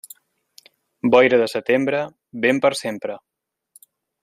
Boira 1.15 1.39
de 1.43 1.49
setembre, 1.53 2.01
vent 2.47 2.63
per 2.65 2.73
sempre. 2.83 3.21